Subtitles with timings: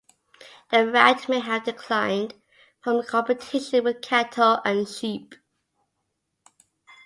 [0.71, 2.33] The rat may have declined
[2.83, 5.35] from competition with cattle and sheep.